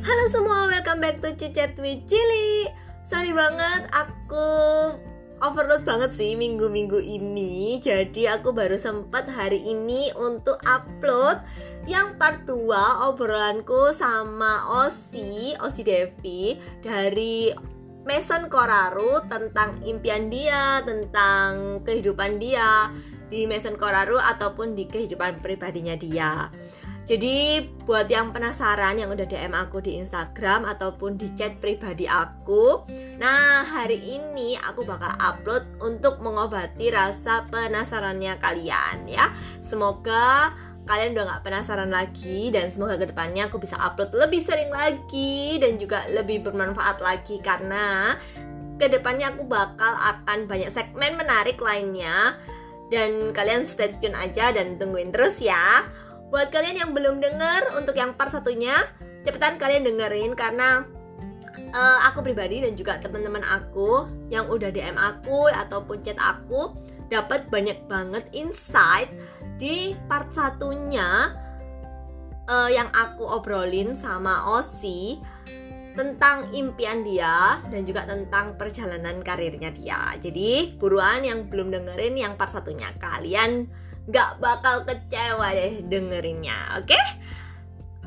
[0.00, 2.72] Halo semua, welcome back to Cicet with Cili
[3.04, 4.48] Sorry banget, aku
[5.44, 11.44] overload banget sih minggu-minggu ini Jadi aku baru sempat hari ini untuk upload
[11.84, 12.64] yang part 2
[13.12, 17.52] obrolanku sama Osi, Osi Devi Dari
[18.08, 22.88] Mason Koraru tentang impian dia, tentang kehidupan dia
[23.28, 26.50] di Mason Koraru ataupun di kehidupan pribadinya dia.
[27.10, 32.86] Jadi buat yang penasaran yang udah DM aku di Instagram ataupun di chat pribadi aku
[33.18, 39.26] Nah hari ini aku bakal upload untuk mengobati rasa penasarannya kalian ya
[39.66, 40.54] Semoga
[40.86, 45.58] kalian udah gak penasaran lagi dan semoga ke depannya aku bisa upload lebih sering lagi
[45.58, 48.14] dan juga lebih bermanfaat lagi karena
[48.78, 52.38] ke depannya aku bakal akan banyak segmen menarik lainnya
[52.90, 55.86] dan kalian stay tune aja dan tungguin terus ya.
[56.30, 58.78] Buat kalian yang belum denger untuk yang part satunya,
[59.26, 60.86] cepetan kalian dengerin karena
[61.74, 66.74] uh, aku pribadi dan juga teman-teman aku yang udah DM aku ataupun chat aku
[67.10, 69.10] dapat banyak banget insight
[69.58, 71.34] di part satunya
[72.46, 75.18] uh, yang aku obrolin sama Osi
[75.98, 80.14] tentang impian dia dan juga tentang perjalanan karirnya dia.
[80.22, 83.66] Jadi buruan yang belum dengerin yang part satunya kalian
[84.08, 86.88] gak bakal kecewa deh dengerinnya, oke?
[86.88, 87.06] Okay?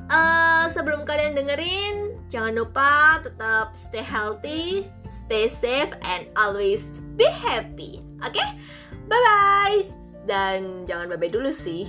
[0.09, 4.89] Uh, eh, sebelum kalian dengerin, jangan lupa tetap stay healthy,
[5.23, 8.33] stay safe, and always be happy, oke?
[8.33, 8.47] Okay?
[9.05, 9.80] Bye bye.
[10.23, 11.88] Dan jangan bye bye dulu sih,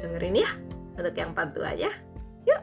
[0.00, 0.50] dengerin ya
[0.96, 1.90] untuk yang part 2 aja.
[2.48, 2.62] Yuk.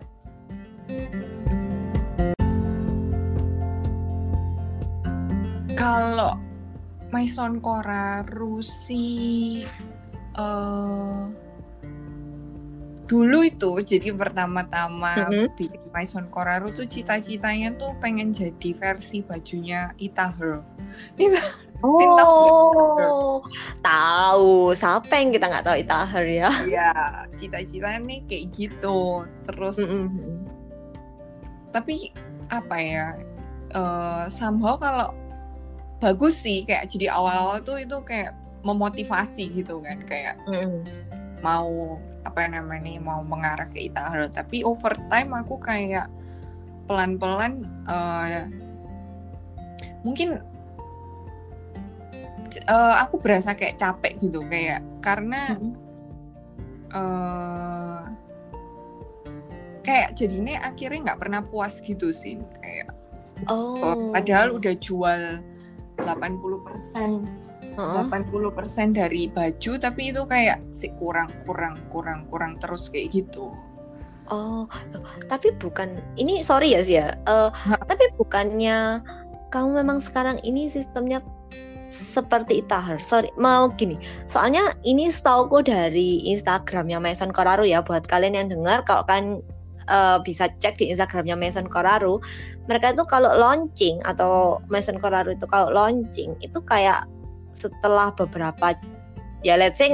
[5.78, 6.40] Kalau
[7.14, 9.62] Maison Kora Rusi
[10.38, 11.30] uh,
[13.03, 15.45] dulu itu jadi pertama-tama mm-hmm.
[15.59, 20.64] bikin Maison Koraru tuh cita-citanya tuh pengen jadi versi bajunya Ita Her.
[21.22, 21.44] Ita
[21.84, 23.44] Oh,
[23.84, 24.72] tahu.
[24.72, 26.52] Siapa yang kita nggak tahu Ita Her ya?
[26.63, 26.91] Iya,
[27.35, 29.28] cita-citanya nih kayak gitu.
[29.44, 30.47] Terus, mm-hmm.
[31.75, 32.16] tapi
[32.47, 33.06] apa ya?
[33.75, 35.12] Uh, somehow kalau
[36.00, 38.31] bagus sih kayak jadi awal-awal tuh itu kayak
[38.63, 40.88] memotivasi gitu kan kayak mm.
[41.44, 46.07] mau apa namanya mau mengarah ke Itahara tapi over time aku kayak
[46.88, 48.47] pelan-pelan uh,
[50.07, 50.40] mungkin
[52.68, 55.75] uh, aku berasa kayak capek gitu kayak karena mm.
[56.96, 58.02] uh,
[59.84, 62.88] kayak jadinya akhirnya nggak pernah puas gitu sih kayak
[63.52, 64.16] oh.
[64.16, 65.44] padahal udah jual
[66.00, 67.43] 80
[67.78, 68.09] uh-huh.
[68.09, 73.53] 80 persen dari baju tapi itu kayak si kurang kurang kurang kurang terus kayak gitu
[74.31, 74.66] oh
[75.28, 77.50] tapi bukan ini sorry ya sih ya uh,
[77.89, 79.03] tapi bukannya
[79.53, 81.22] kamu memang sekarang ini sistemnya
[81.94, 82.97] seperti Itahar.
[82.97, 84.01] Sorry, mau gini.
[84.25, 89.45] Soalnya ini setauku dari Instagramnya Mason Koraru ya buat kalian yang dengar kalau kan
[89.90, 92.19] uh, bisa cek di Instagramnya Mason Koraru
[92.66, 97.05] mereka itu kalau launching atau Mason Koraru itu kalau launching itu kayak
[97.53, 98.75] setelah beberapa
[99.46, 99.94] ya let's say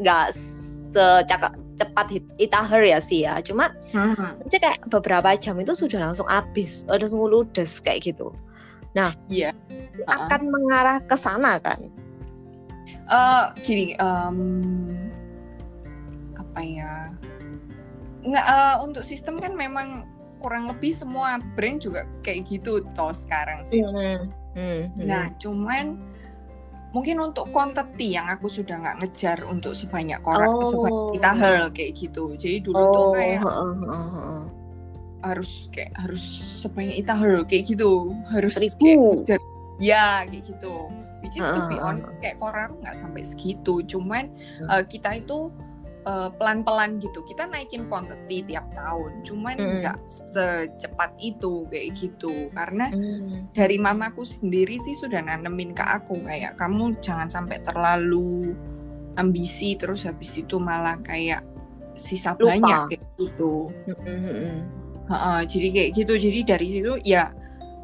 [0.00, 4.44] nggak secakap cepat itaher ya sih ya cuma hmm.
[4.48, 8.30] kayak beberapa jam itu sudah langsung habis udah langsung ludes kayak gitu
[8.92, 10.04] nah iya yeah.
[10.04, 10.16] uh -uh.
[10.28, 11.80] akan mengarah ke sana kan
[13.08, 14.92] uh, gini um,
[16.36, 16.92] apa ya
[18.22, 20.06] nggak uh, untuk sistem kan memang
[20.42, 23.78] kurang lebih semua brand juga kayak gitu toh sekarang sih.
[23.78, 24.26] Hmm.
[24.58, 24.90] Hmm.
[24.98, 26.02] Nah, cuman
[26.92, 30.68] mungkin untuk quantity yang aku sudah nggak ngejar untuk sebanyak korak oh.
[30.68, 32.24] sebanyak kita hal kayak gitu.
[32.36, 32.92] Jadi dulu oh.
[32.92, 34.42] tuh kayak uh, uh, uh.
[35.24, 36.24] harus kayak harus
[36.62, 37.92] sebanyak kita hal kayak gitu,
[38.28, 38.84] harus Seribu.
[38.84, 39.40] kayak ngejar
[39.80, 40.74] ya kayak gitu.
[41.24, 43.74] Which is uh, to be honest kayak korak nggak sampai segitu.
[43.88, 44.28] Cuman
[44.68, 45.48] uh, kita itu
[46.06, 47.22] uh, pelan-pelan gitu.
[47.22, 50.08] Kita naikin quantity tiap tahun, cuman nggak mm.
[50.08, 52.50] secepat itu kayak gitu.
[52.54, 53.54] Karena mm.
[53.54, 58.54] dari mamaku sendiri sih sudah nanemin ke aku kayak kamu jangan sampai terlalu
[59.16, 61.44] ambisi terus habis itu malah kayak
[61.92, 62.56] sisa Lupa.
[62.56, 63.68] banyak kayak gitu.
[63.88, 64.52] Mm-hmm.
[65.12, 66.14] Uh, jadi kayak gitu.
[66.16, 67.32] Jadi dari situ ya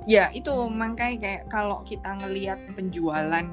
[0.09, 3.45] ya itu makanya kayak kalau kita ngelihat penjualan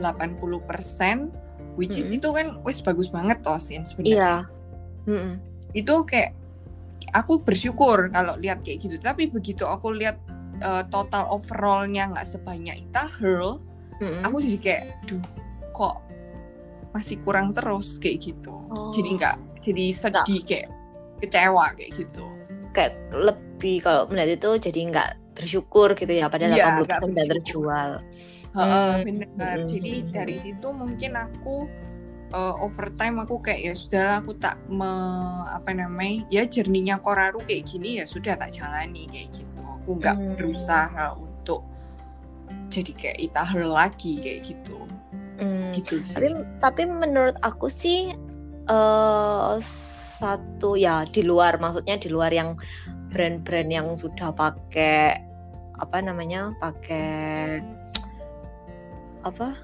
[0.00, 2.18] 80% which is mm -hmm.
[2.18, 4.34] itu kan wis bagus banget toh sih sebenarnya iya
[5.06, 5.34] mm -hmm.
[5.74, 6.32] itu kayak
[7.10, 10.18] aku bersyukur kalau lihat kayak gitu tapi begitu aku lihat
[10.62, 13.60] uh, total overallnya nggak sebanyak Ita Hurl
[13.98, 14.20] mm -hmm.
[14.26, 15.22] aku jadi kayak duh
[15.70, 15.96] kok
[16.90, 18.90] masih kurang terus kayak gitu oh.
[18.90, 20.46] jadi nggak jadi sedih Nggak.
[20.46, 20.68] kayak
[21.20, 22.26] kecewa kayak gitu
[22.74, 22.92] kayak
[23.60, 27.28] happy kalau melihat itu jadi nggak bersyukur gitu ya padahal Iya, 80% nggak udah bersyukur.
[27.36, 27.90] terjual.
[28.50, 29.62] Hmm, benar.
[29.62, 31.70] Jadi dari situ mungkin aku
[32.34, 34.90] uh, overtime aku kayak ya sudah aku tak me,
[35.46, 39.60] apa namanya ya jerninya Koraru kayak gini ya sudah tak jalani kayak gitu.
[39.82, 40.34] Aku nggak Hmm.
[40.34, 41.62] berusaha untuk
[42.70, 44.78] jadi kayak Itaher lagi kayak gitu.
[45.38, 46.18] Hmm, Gitu sih.
[46.18, 48.10] Tapi tapi menurut aku sih
[48.70, 49.54] eh
[50.20, 52.54] satu ya di luar maksudnya di luar yang
[53.10, 55.18] brand-brand yang sudah pakai
[55.80, 57.58] apa namanya pakai
[59.24, 59.54] apa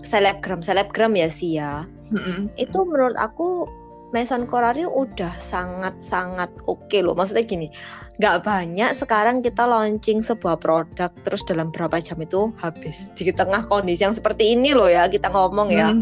[0.00, 2.50] selebgram selebgram ya sih ya Mm-mm.
[2.56, 3.68] itu menurut aku
[4.10, 7.14] Maison Corario udah sangat-sangat oke loh.
[7.14, 7.70] Maksudnya gini,
[8.18, 13.62] nggak banyak sekarang kita launching sebuah produk terus dalam berapa jam itu habis di tengah
[13.70, 15.94] kondisi yang seperti ini loh ya kita ngomong ya.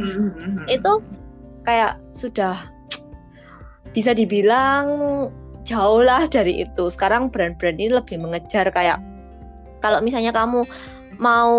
[0.72, 1.04] Itu
[1.68, 2.56] kayak sudah
[3.92, 4.88] bisa dibilang
[5.68, 6.88] jauh lah dari itu.
[6.88, 9.04] Sekarang brand-brand ini lebih mengejar kayak
[9.84, 10.64] kalau misalnya kamu
[11.20, 11.54] mau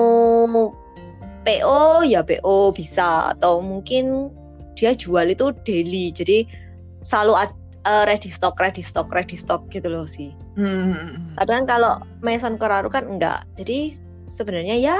[1.50, 3.34] PO ya PO bisa.
[3.34, 4.30] Atau mungkin
[4.78, 6.13] dia jual itu daily.
[6.13, 6.46] Jadi
[7.01, 7.57] selalu ad-
[7.90, 10.30] eh, ready stock ready stock ready stock gitu loh sih.
[11.40, 13.48] Tapi kan kalau Maison Coraru kan enggak.
[13.57, 13.98] Jadi
[14.30, 14.98] sebenarnya ya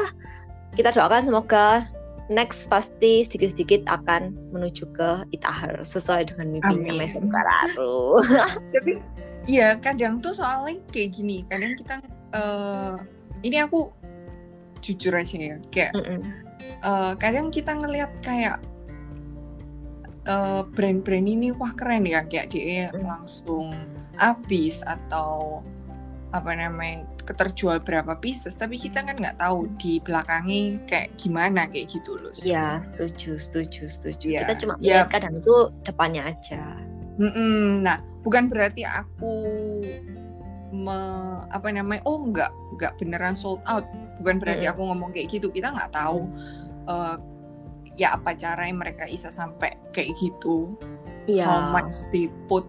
[0.74, 1.86] kita doakan semoga
[2.30, 6.94] next pasti sedikit-sedikit akan menuju ke Itaher sesuai dengan mimpinya.
[6.94, 8.22] Maison Coraru
[8.74, 9.01] Tapi
[9.50, 11.44] iya kadang tuh soalnya kayak gini.
[11.50, 11.96] Kadang kita
[12.34, 12.94] eh
[13.42, 13.92] ini aku
[14.80, 16.20] jujur aja ya kayak Mm-mm.
[16.81, 18.58] eh, kadang kita ngelihat kayak
[20.26, 23.04] eh, brand-brand ini wah keren ya kayak dia Mm.
[23.04, 23.74] langsung
[24.16, 25.64] habis atau
[26.30, 31.90] apa namanya keterjual berapa pieces tapi kita kan nggak tahu di belakangnya kayak gimana kayak
[31.90, 32.54] gitu loh sih.
[32.54, 34.40] ya setuju setuju setuju Iya.
[34.46, 35.06] kita cuma Ya.
[35.06, 36.78] kadang itu depannya aja
[37.20, 37.84] Mm-mm.
[37.84, 39.34] Nah, bukan berarti aku
[40.72, 41.00] me,
[41.52, 42.48] apa namanya, oh nggak
[42.80, 43.84] nggak beneran sold out.
[44.19, 44.74] Bukan berarti Mm-mm.
[44.75, 45.48] aku ngomong kayak gitu.
[45.50, 46.27] Kita nggak tahu
[46.86, 47.16] eh,
[47.95, 50.75] ya apa caranya mereka bisa sampai kayak gitu.
[51.25, 52.66] iya How much they put,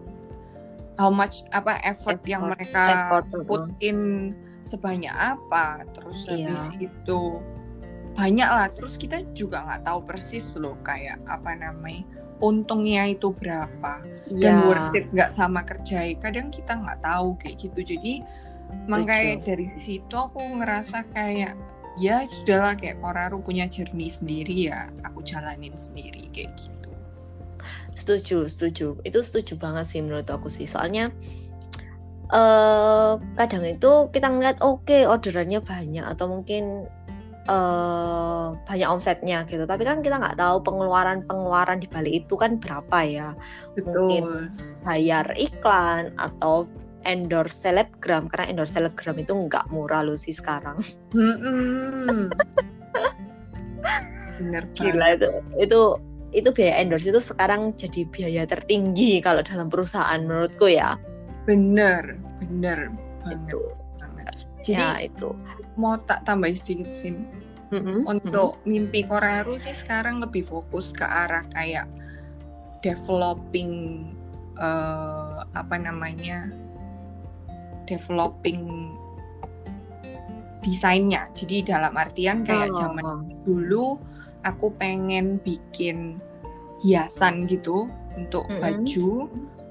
[0.95, 3.77] how much apa effort, yang Effort- mereka effort, put mm.
[3.81, 3.97] in
[4.61, 5.81] sebanyak apa.
[5.91, 6.51] Terus Iya.
[6.51, 7.19] habis itu
[8.11, 8.67] banyak lah.
[8.69, 12.03] Terus kita juga nggak tahu persis loh kayak apa namanya
[12.41, 14.01] untungnya itu berapa
[14.41, 14.65] dan Iya.
[14.65, 18.25] worth it nggak sama kerja kadang kita nggak tahu kayak gitu jadi
[18.87, 21.55] makanya dari situ aku ngerasa kayak
[21.99, 26.81] ya sudahlah kayak Koraru punya journey sendiri ya aku jalanin sendiri kayak gitu
[27.91, 28.87] Setuju, setuju.
[29.03, 30.67] Itu setuju banget sih menurut aku sih.
[30.67, 31.11] Soalnya
[32.31, 36.87] eh kadang itu kita ngeliat oke orderannya banyak atau mungkin
[37.51, 39.67] eh banyak omsetnya gitu.
[39.67, 43.29] Tapi kan kita nggak tahu pengeluaran-pengeluaran di balik itu kan berapa ya.
[43.75, 44.55] Mungkin.
[44.87, 46.65] Bayar iklan atau
[47.07, 50.79] endorse selebgram karena endorse selebgram itu nggak murah loh sih sekarang.
[51.15, 52.29] Mm-mm.
[54.37, 55.27] bener Gila itu
[55.57, 55.81] itu
[56.31, 60.95] itu biaya endorse itu sekarang jadi biaya tertinggi kalau dalam perusahaan menurutku ya.
[61.49, 62.93] bener bener
[63.25, 63.59] banget, Itu.
[63.97, 64.35] banget.
[64.61, 65.33] jadi ya itu.
[65.73, 67.17] mau tak tambah sedikit sih
[67.73, 71.89] Mm-mm, untuk mimpi Koraru sih sekarang lebih fokus ke arah kayak
[72.85, 74.05] developing
[74.59, 76.51] eh, apa namanya
[77.91, 78.95] developing
[80.63, 81.27] desainnya.
[81.35, 83.05] Jadi dalam artian kayak Oh, zaman
[83.43, 83.97] dulu
[84.47, 86.21] aku pengen bikin
[86.81, 87.85] hiasan gitu
[88.17, 88.59] untuk Mm-mm.
[88.59, 89.11] baju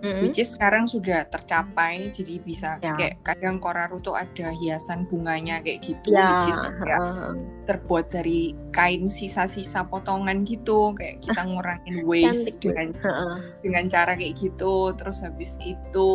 [0.00, 0.24] Mm-mm.
[0.24, 2.08] which is sekarang sudah tercapai.
[2.10, 2.96] Jadi bisa Ya.
[2.96, 7.02] kayak kadang Koraru tuh ada hiasan bunganya kayak gitu ya, which is kayak
[7.68, 10.96] terbuat dari kain sisa-sisa potongan gitu.
[10.96, 12.96] Kayak kita ngurangin waste dengan
[13.60, 14.90] dengan cara kayak gitu.
[14.96, 16.10] Terus habis itu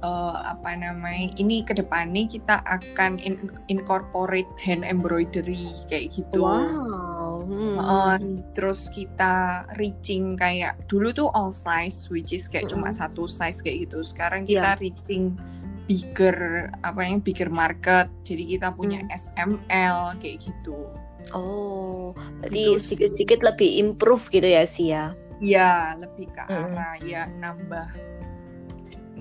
[0.00, 7.44] eh, apa namanya ini ke depannya kita akan in- incorporate hand embroidery kayak gitu Wow.
[7.44, 7.76] hmm.
[7.76, 8.14] Heeh,
[8.52, 9.34] terus kita
[9.74, 12.98] reaching kayak dulu tuh all size which is kayak cuma Mm-mm.
[12.98, 15.36] satu size kayak gitu sekarang kita reaching
[15.84, 19.10] bigger apa yang bigger market jadi kita punya Hmm.
[19.12, 20.86] SML kayak gitu
[21.30, 22.78] Oh, Gitu berarti sih.
[22.96, 25.12] sedikit-sedikit lebih improve gitu ya sih ya.
[25.36, 27.88] ya lebih ke arah ya nambah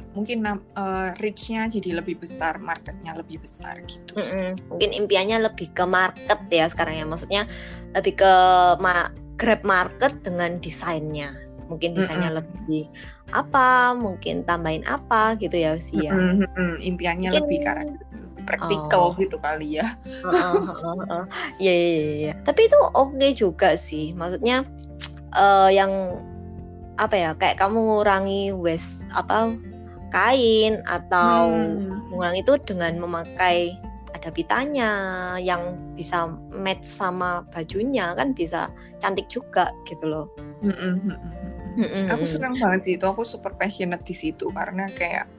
[0.09, 4.35] mungkin eh, reach-nya jadi lebih besar marketnya lebih besar gitu sih.
[4.35, 4.73] Mm-mm.
[4.73, 7.05] Mungkin impiannya lebih ke market ya sekarang ya.
[7.05, 7.43] Maksudnya
[7.93, 8.33] lebih ke
[8.81, 11.31] ma- grab market dengan desainnya.
[11.69, 12.41] Mungkin desainnya Mm-mm.
[12.41, 12.89] lebih
[13.29, 16.13] apa, mungkin tambahin apa gitu ya sih ya.
[16.17, 16.71] Mm-mm, mm-mm.
[16.81, 17.85] impiannya Mungkin- lebih arah
[18.49, 19.13] praktikal Oh.
[19.13, 19.85] gitu kali ya
[20.25, 21.23] Heeh, heeh, heeh.
[21.61, 22.33] Iya, iya, iya, iya.
[22.41, 24.17] Tapi itu oke juga sih.
[24.17, 24.65] Maksudnya
[25.31, 26.17] eh, yang
[26.97, 27.29] apa ya?
[27.37, 29.53] Kayak kamu ngurangi waste apa
[30.09, 32.09] kain atau Hmm.
[32.09, 33.73] mengurangi itu dengan memakai
[34.09, 34.91] ada pitanya
[35.37, 40.27] yang bisa match sama bajunya kan bisa cantik juga gitu loh.
[40.65, 40.75] Mm,
[41.07, 42.07] mm, mm.
[42.11, 43.05] Aku senang banget sih itu.
[43.05, 45.29] Aku super passionate di situ karena kayak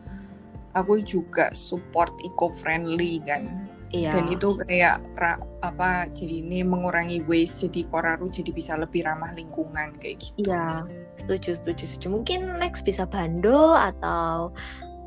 [0.72, 3.68] aku juga support eco-friendly kan.
[3.90, 4.14] Iya.
[4.14, 9.34] Dan itu kayak ra- apa jadi ini mengurangi waste jadi Koraru jadi bisa lebih ramah
[9.34, 10.46] lingkungan kayak gitu.
[10.46, 10.86] Iya,
[11.20, 12.06] setuju, setuju, setuju.
[12.20, 14.50] Mungkin next bisa bando atau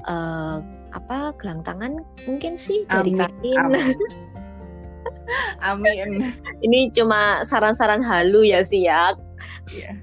[0.05, 0.57] eh,
[0.93, 3.57] apa gelang tangan mungkin sih dari Amin, kain.
[3.57, 3.95] Amin.
[5.69, 6.33] Amin.
[6.61, 9.17] Ini cuma saran-saran halu ya sih ya.
[9.73, 9.97] Iya.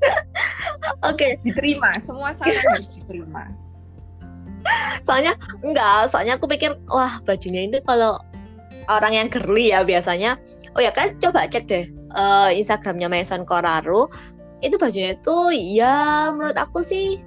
[1.10, 3.52] Oke, Diterima, semua saran harus diterima.
[5.08, 5.32] soalnya
[5.64, 8.20] enggak, soalnya aku pikir wah bajunya itu kalau
[8.88, 10.36] orang yang girly ya biasanya.
[10.76, 14.08] Oh ya kan coba cek deh eh, Instagramnya Mason Koraru.
[14.60, 15.38] Itu bajunya itu
[15.76, 17.20] ya menurut aku sih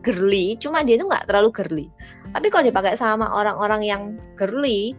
[0.00, 1.86] girly, cuma dia itu nggak terlalu girly.
[2.30, 4.02] Tapi kalau dipakai sama orang-orang yang
[4.38, 4.96] girly,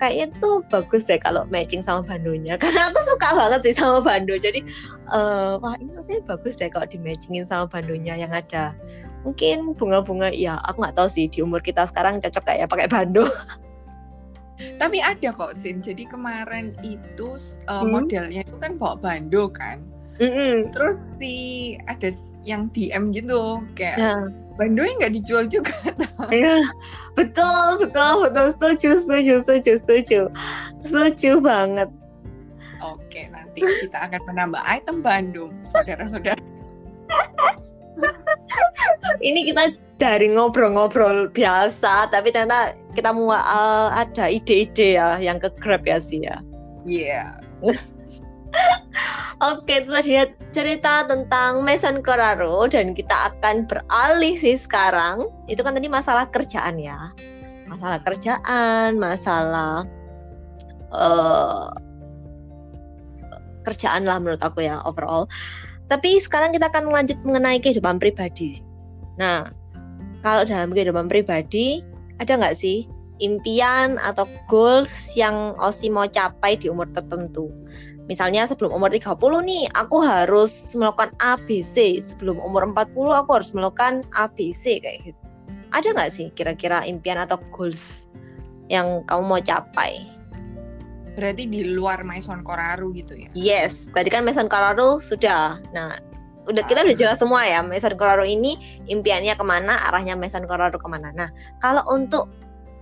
[0.00, 2.56] kayaknya tuh bagus deh kalau matching sama bandonya.
[2.62, 4.34] Karena aku suka banget sih sama bando.
[4.34, 4.64] Jadi
[5.12, 8.72] eh, wah ini rasanya bagus deh kalau di matchingin sama bandonya yang ada.
[9.22, 13.22] Mungkin bunga-bunga ya aku nggak tahu sih di umur kita sekarang cocok kayak pakai bando.
[14.80, 15.80] Tapi ada kok Sin.
[15.80, 17.36] Jadi kemarin itu
[17.68, 17.92] uh, Hmm.
[18.00, 19.80] modelnya itu kan bawa bando kan.
[20.20, 20.68] Mm-mm.
[20.68, 21.34] Terus si
[21.88, 22.12] ada
[22.44, 24.28] yang DM gitu kayak Nah,
[24.60, 25.72] bandonya nggak dijual juga.
[26.32, 26.60] ya,
[27.16, 30.20] betul, betul, betul, setuju, setuju, setuju, setuju,
[30.84, 31.88] setuju banget.
[32.80, 36.40] Oke, nanti kita akan menambah item Bandung, saudara-saudara.
[39.20, 45.52] Ini kita dari ngobrol-ngobrol biasa, tapi ternyata kita mau uh, ada ide-ide ya yang ke
[45.60, 46.40] grab ya sih ya.
[46.88, 47.36] Iya.
[49.40, 50.20] Oke, itu tadi
[50.52, 55.32] cerita tentang Mason Koraro dan kita akan beralih sih sekarang.
[55.48, 57.08] Itu kan tadi masalah kerjaan ya.
[57.64, 59.88] Masalah kerjaan, masalah
[60.92, 61.64] eh
[63.64, 65.24] kerjaan lah menurut aku ya overall.
[65.88, 68.60] Tapi sekarang kita akan lanjut mengenai kehidupan pribadi.
[69.16, 69.48] Nah,
[70.20, 71.80] kalau dalam kehidupan pribadi
[72.20, 72.84] ada nggak sih
[73.24, 77.48] impian atau goals yang Osi mau capai di umur tertentu?
[78.10, 79.14] Misalnya sebelum umur 30
[79.46, 85.20] nih aku harus melakukan ABC, sebelum umur 40 aku harus melakukan ABC kayak gitu.
[85.70, 88.10] Ada nggak sih kira-kira impian atau goals
[88.66, 90.02] yang kamu mau capai?
[91.14, 93.30] Berarti di luar Maison Koraru gitu ya.
[93.38, 95.62] Yes, tadi kan Mason Kororo sudah.
[95.70, 95.94] Nah,
[96.50, 98.58] udah kita udah jelas semua ya Mason Kororo ini
[98.90, 101.14] impiannya ke mana, arahnya Mason Kororo ke mana.
[101.14, 101.30] Nah,
[101.62, 102.26] kalau untuk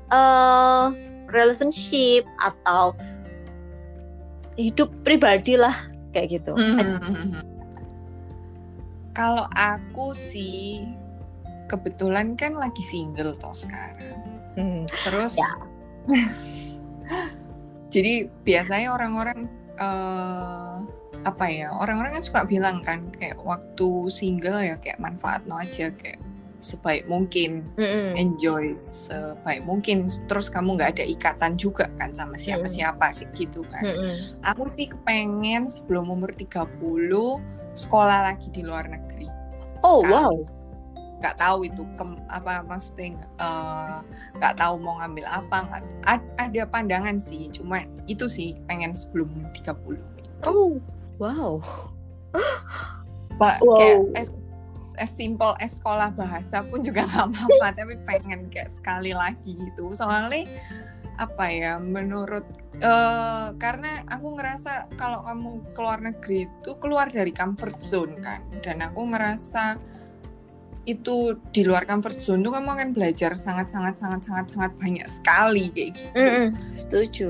[0.09, 0.89] eh
[1.29, 2.97] relationship atau
[4.59, 5.73] hidup pribadi lah
[6.11, 6.53] kayak gitu.
[6.59, 7.39] Hmm.
[9.15, 10.83] Kalau aku sih
[11.71, 14.19] kebetulan kan lagi single toh sekarang.
[14.59, 14.83] Hmm.
[15.07, 15.51] Terus Ya.
[17.95, 19.47] jadi biasanya orang-orang
[19.79, 20.77] eh,
[21.27, 25.91] apa ya orang-orang kan suka bilang kan kayak waktu single ya kayak manfaat no aja
[25.95, 26.19] kayak
[26.59, 28.15] sebaik mungkin Mm-mm.
[28.15, 33.83] enjoy sebaik mungkin terus kamu nggak ada ikatan juga kan sama siapa-siapa kayak gitu kan
[33.83, 34.43] Mm-mm.
[34.43, 36.67] aku sih kepengen sebelum umur 30
[37.73, 39.31] sekolah lagi di luar negeri
[39.81, 40.13] Oh Sekali.
[40.13, 40.35] wow.
[41.19, 43.15] nggak tahu itu kem- apa maksudnya
[44.35, 49.31] nggak tahu mau ngambil apa nggak a- ada pandangan sih cuma itu sih pengen sebelum
[49.55, 49.99] 30
[50.47, 50.79] Oh
[51.19, 51.59] wow.
[53.39, 53.79] Ba- Wow.
[54.15, 54.31] kayak
[54.99, 59.95] as, simple as sekolah bahasa pun juga nggak apa-apa tapi pengen kayak sekali lagi gitu
[59.95, 60.45] soalnya
[61.19, 62.47] apa ya menurut
[62.79, 68.79] eh karena aku ngerasa kalau kamu keluar negeri itu keluar dari comfort zone kan dan
[68.87, 69.83] aku ngerasa
[70.87, 75.07] itu di luar comfort zone tuh kamu akan belajar sangat sangat sangat sangat sangat banyak
[75.11, 76.49] sekali kayak gitu Mm-mm.
[76.71, 77.29] Setuju.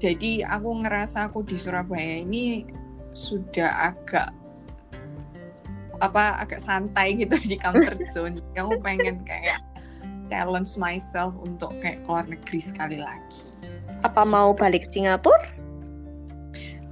[0.00, 2.64] jadi aku ngerasa aku di Surabaya ini
[3.12, 4.32] sudah agak
[6.04, 8.38] apa agak santai gitu di comfort zone.
[8.54, 9.56] Aku pengen kayak
[10.28, 13.48] challenge myself untuk kayak keluar negeri sekali lagi.
[14.04, 15.52] Apa mau balik Singapura?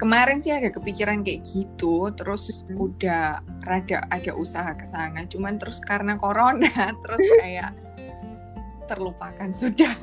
[0.01, 2.75] Kemarin sih ada kepikiran kayak gitu, terus Mhm.
[2.75, 5.23] udah rada ada usaha ke sana.
[5.31, 6.67] Cuman terus karena corona,
[7.07, 7.71] terus kayak
[8.91, 9.95] terlupakan sudah.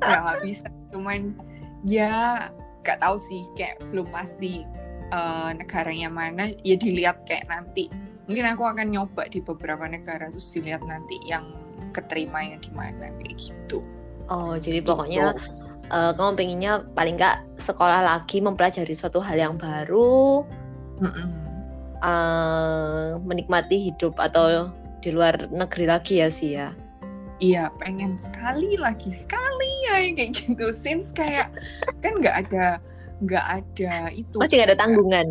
[0.00, 0.68] ya nggak bisa.
[0.88, 1.36] Cuman
[1.84, 2.48] ya
[2.80, 4.64] nggak tahu sih, kayak belum pasti
[5.12, 6.48] eh, negaranya mana.
[6.64, 7.92] Ya dilihat kayak nanti.
[8.26, 11.44] Mungkin aku akan nyoba di beberapa negara terus dilihat nanti yang
[11.92, 13.84] keterima yang di mana kayak gitu.
[14.32, 15.36] Oh, jadi pokoknya
[15.92, 20.46] eh, kamu pengennya paling nggak sekolah lagi mempelajari suatu hal yang baru,
[21.04, 21.28] Mm-mm.
[22.00, 26.70] eh, menikmati hidup atau di luar negeri lagi ya sih ya.
[27.42, 31.50] iya pengen sekali lagi sekali ya kayak gitu since kayak
[31.98, 32.78] kan nggak ada
[33.22, 35.28] nggak ada itu Masih nggak ada tanggungan.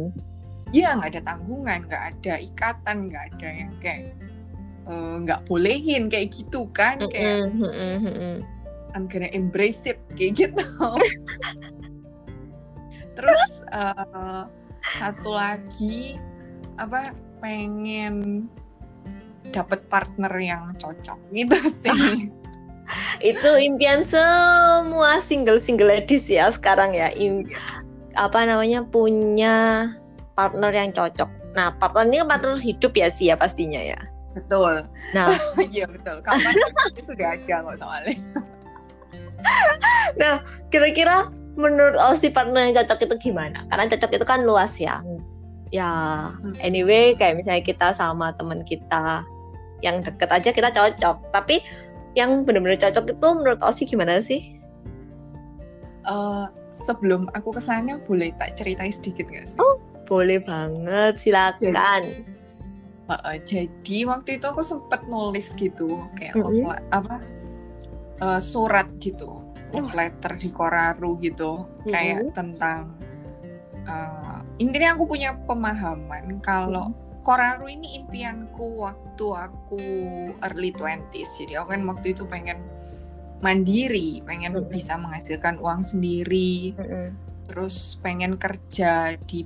[0.72, 4.16] Iya nggak ada tanggungan nggak ada ikatan nggak ada yang kayak
[4.88, 8.36] eh, nggak bolehin kayak gitu kan kayak Mm-mm, mm-mm, mm-mm.
[8.96, 10.64] I'm gonna embrace it kayak gitu.
[13.20, 14.44] Terus eh,
[15.00, 16.16] satu lagi
[16.80, 17.12] apa
[17.44, 18.48] pengen
[19.52, 22.32] dapat partner yang cocok gitu sih.
[23.22, 27.14] Itu impian semua single-single ladies ya sekarang ya.
[27.16, 27.48] Im-
[28.16, 29.88] apa namanya punya
[30.36, 31.30] partner yang cocok.
[31.56, 34.00] Nah, partner ini kan partner hidup ya sih ya pastinya ya.
[34.32, 34.88] betul.
[35.12, 35.28] Nah,
[35.76, 36.24] Iya betul.
[36.24, 36.56] Kapan
[37.00, 38.16] itu udah ada kok soalnya.
[40.72, 41.28] kira-kira
[41.60, 43.68] menurut Osi partner yang cocok itu gimana?
[43.68, 45.04] Karena cocok itu kan luas ya.
[45.72, 45.88] Ya,
[46.64, 49.24] anyway kayak misalnya kita sama teman kita
[49.84, 51.32] yang deket aja kita cocok.
[51.36, 51.60] Tapi
[52.16, 54.60] yang benar-benar cocok itu menurut Osi gimana sih?
[56.02, 56.46] Eh,
[56.84, 59.58] sebelum aku ke sana boleh tak ceritain sedikit gak sih?
[60.06, 62.04] Boleh banget, silakan.
[63.12, 67.20] Heeh, jadi waktu itu aku sempet nulis gitu kayak love le- apa
[68.24, 69.44] eh, surat gitu
[69.76, 72.96] love letter di Koraru gitu kayak tentang
[73.84, 79.84] eh, intinya aku punya pemahaman kalau Koraru ini impianku waktu aku
[80.42, 82.64] early 20s jadi aku kan waktu itu pengen
[83.42, 84.70] mandiri pengen Mm-mm.
[84.70, 87.08] bisa menghasilkan uang sendiri Mm-mm.
[87.50, 89.44] terus pengen kerja di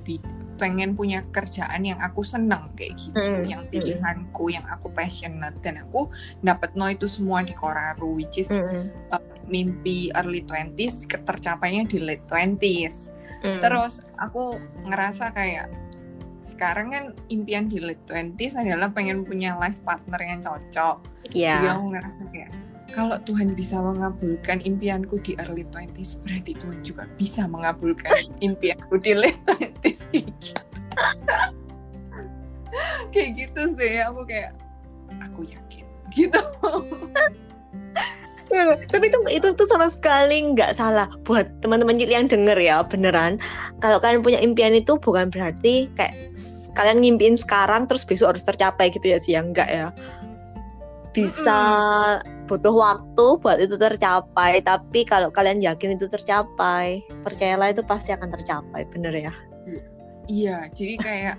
[0.56, 3.72] pengen punya kerjaan yang aku seneng kayak gitu Mm, yang mm.
[3.72, 6.08] pilihanku yang aku passionate dan aku
[6.40, 8.88] dapat no itu semua di Koraru which is Mm-mm.
[9.12, 13.60] uh, mimpi early 20s ke- tercapainya di late 20s Mm.
[13.62, 15.68] terus aku ngerasa kayak
[16.40, 20.98] sekarang kan impian di late 20s adalah pengen punya life partner yang cocok
[21.30, 21.74] jadi ya.
[21.74, 22.52] aku ngerasa kayak
[22.96, 28.16] kalau Tuhan bisa mengabulkan impianku di early 20s, berarti Tuhan juga bisa mengabulkan
[28.48, 30.64] impianku di late 20s kayak gitu.
[33.12, 34.56] kayak gitu sih, aku kayak
[35.20, 35.84] aku yakin
[36.16, 36.40] gitu.
[38.88, 43.36] Tapi itu itu tuh sama sekali nggak salah buat teman-teman yang denger ya beneran.
[43.84, 46.32] Kalau kalian punya impian itu bukan berarti kayak
[46.72, 49.92] kalian ngimpiin sekarang terus besok harus tercapai gitu ya sih ya enggak ya.
[51.12, 51.60] Bisa
[52.46, 58.30] butuh waktu buat itu tercapai, tapi kalau kalian yakin itu tercapai, percayalah itu pasti akan
[58.30, 59.34] tercapai, bener ya.
[60.26, 61.38] Iya, jadi kayak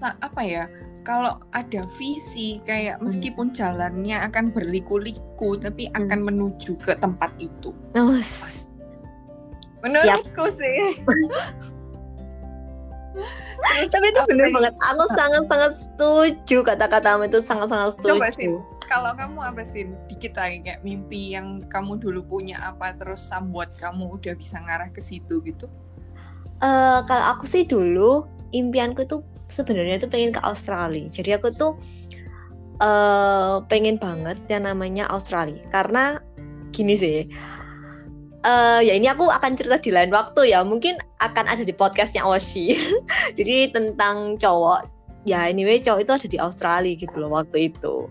[0.00, 0.64] tak apa ya?
[1.02, 7.74] Kalau ada visi kayak meskipun jalannya akan berliku-liku, tapi akan menuju ke tempat itu.
[7.96, 8.72] Nus.
[9.82, 11.02] Menurutku sih.
[13.62, 14.54] Tapi itu bener lagi?
[14.58, 14.74] banget.
[14.82, 18.60] Aku sangat-sangat setuju kata-katamu itu sangat-sangat Coba sih, setuju.
[18.90, 23.74] kalau kamu apa sih dikit aja kayak mimpi yang kamu dulu punya apa terus membuat
[23.78, 25.70] kamu udah bisa ngarah ke situ gitu?
[26.62, 31.06] Eh, kalau aku sih dulu impianku tuh sebenarnya tuh pengen ke Australia.
[31.10, 31.72] Jadi aku tuh
[32.82, 36.18] eh pengen banget yang namanya Australia karena
[36.74, 37.18] gini sih.
[38.42, 40.66] Eh ya ini aku akan cerita di lain waktu ya.
[40.66, 42.74] Mungkin akan ada di podcastnya Oshi.
[43.38, 44.86] Jadi tentang cowok.
[45.22, 48.10] Ya anyway cowok itu ada di Australia gitu loh waktu itu.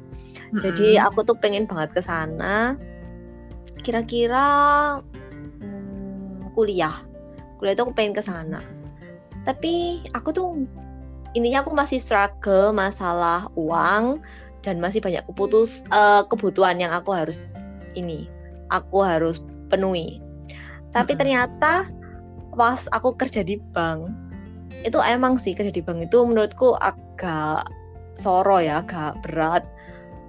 [0.59, 1.07] Jadi Mm-mm.
[1.11, 2.79] aku tuh pengen banget ke sana.
[3.83, 4.45] Kira-kira
[5.59, 6.95] hmm, kuliah.
[7.59, 8.63] Kuliah itu aku pengen ke sana.
[9.43, 10.47] Tapi aku tuh
[11.35, 14.19] intinya aku masih struggle masalah uang
[14.61, 17.41] dan masih banyak keputus eh, kebutuhan yang aku harus
[17.95, 18.29] ini
[18.71, 20.19] aku harus penuhi.
[20.91, 21.87] Tapi ternyata
[22.59, 24.11] pas aku kerja di bank
[24.83, 27.63] itu emang sih kerja di bank itu menurutku agak
[28.19, 29.63] soro ya, agak berat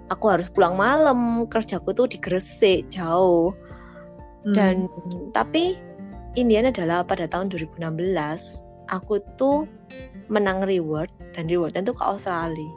[0.07, 3.51] aku harus pulang malam kerjaku tuh di Gresik jauh
[4.43, 4.55] Hmm.
[4.59, 4.75] dan
[5.31, 5.79] tapi
[6.35, 7.79] Indian adalah pada tahun 2016
[8.91, 9.71] aku tuh
[10.27, 12.73] menang reward dan rewardnya tuh ke Australia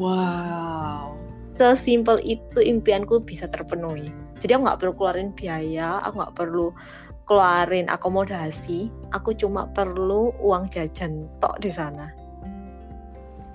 [0.00, 1.12] wow.
[1.60, 6.66] sesimpel itu impianku bisa terpenuhi jadi aku nggak perlu keluarin biaya aku nggak perlu
[7.28, 12.08] keluarin akomodasi aku cuma perlu uang jajan tok di sana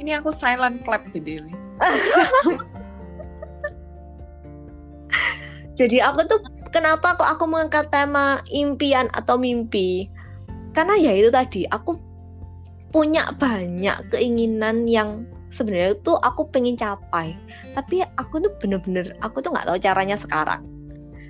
[0.03, 1.39] Ini aku silent clap gitu.
[1.39, 1.53] Dewi.
[5.79, 10.09] Jadi aku tuh kenapa kok aku mengangkat tema impian atau mimpi?
[10.73, 11.97] Karena ya itu tadi aku
[12.93, 17.37] punya banyak keinginan yang sebenarnya tuh aku pengen capai.
[17.77, 20.65] Tapi aku tuh bener-bener aku tuh nggak tahu caranya sekarang.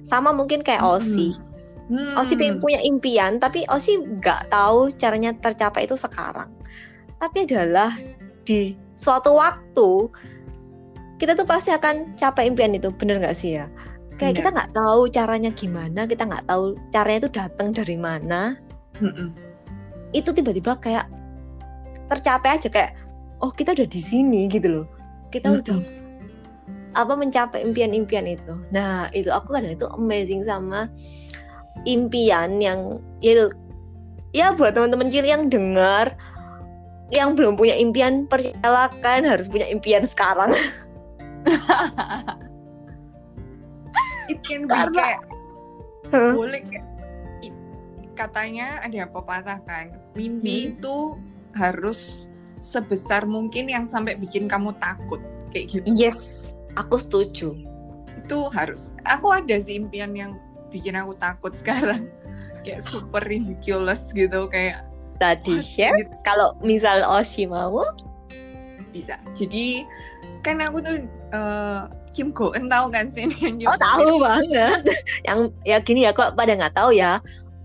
[0.08, 1.36] Sama mungkin kayak Osi.
[1.92, 2.16] Hmm.
[2.16, 6.48] Osi pengen punya impian, tapi Osi nggak tahu caranya tercapai itu sekarang.
[7.20, 7.92] Tapi adalah
[8.48, 10.08] di suatu waktu
[11.20, 13.72] kita tuh pasti akan capai impian itu bener nggak sih ya
[14.20, 14.40] kayak Bener.
[14.44, 18.60] kita nggak tahu caranya gimana kita nggak tahu caranya itu datang dari mana
[19.00, 19.32] Mm-mm.
[20.12, 21.08] itu tiba-tiba kayak
[22.12, 22.92] tercapai aja kayak
[23.44, 24.88] oh kita udah di sini gitu loh
[25.30, 25.60] kita Mm-mm.
[25.62, 25.78] udah
[26.94, 30.88] apa mencapai impian-impian itu nah itu aku kadang itu amazing sama
[31.84, 33.46] impian yang ya itu
[34.32, 36.16] ya buat teman-teman cil yang dengar
[37.12, 40.50] yang belum punya impian percayakan harus punya impian sekarang
[44.32, 45.22] It can be Karena- kayak
[46.14, 46.86] boleh kayak
[48.14, 50.70] katanya ada pepatah kan mimpi Hmm.
[50.78, 50.98] itu
[51.58, 52.30] harus
[52.64, 55.20] sebesar mungkin yang sampai bikin kamu takut
[55.52, 55.86] kayak gitu.
[55.92, 57.58] Yes aku setuju.
[58.24, 58.94] Itu harus.
[59.06, 60.38] Aku ada sih impian yang
[60.74, 62.10] bikin aku takut sekarang.
[62.64, 64.88] Kayak super ridiculous gitu kayak
[65.20, 65.94] tadi share?
[66.00, 66.16] Gitu.
[66.26, 67.84] kalau misal Oshi mau?
[68.96, 69.20] Bisa.
[69.36, 69.84] Jadi
[70.42, 70.98] kan aku tuh
[71.36, 71.82] eh,
[72.14, 74.80] Kim Go Eun tahu kan sih yang oh tahu banget.
[75.28, 77.20] Yang ya gini ya kalau pada nggak tahu ya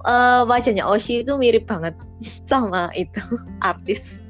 [0.08, 1.94] eh, wajahnya Oshi itu mirip banget
[2.50, 3.22] sama itu
[3.60, 4.24] artis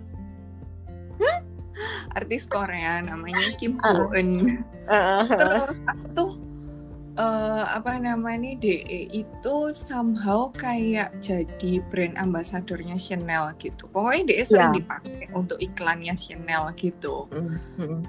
[2.12, 3.92] artis Korea namanya Kim Ah.
[3.92, 5.22] Go Eun Heeh.
[5.28, 6.30] terus aku tuh
[7.14, 14.70] eh, apa namanya DE itu somehow kayak jadi brand ambassadornya Chanel gitu pokoknya DE sering
[14.70, 14.76] Ya.
[14.78, 18.00] dipakai untuk iklannya Chanel gitu Mm, mm.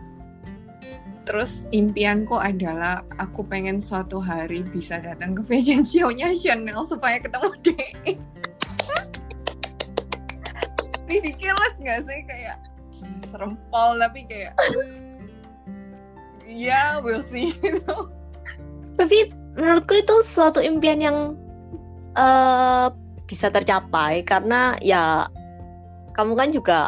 [1.25, 7.49] terus impianku adalah aku pengen suatu hari bisa datang ke fashion show-nya Chanel supaya ketemu
[7.62, 8.13] DE
[11.05, 12.57] ridiculous nggak sih kayak
[13.30, 13.54] serem.
[13.70, 14.54] Pol tapi kayak
[16.50, 17.54] ya we'll see.
[17.62, 17.96] Gitu
[19.00, 21.18] tapi menurutku itu suatu impian yang
[22.20, 22.88] eh
[23.30, 25.30] bisa tercapai karena ya
[26.18, 26.80] kamu kan juga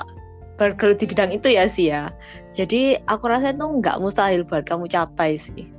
[0.60, 2.12] bergelut di bidang itu ya sih ya
[2.52, 5.72] jadi aku rasa itu nggak mustahil buat kamu capai sih.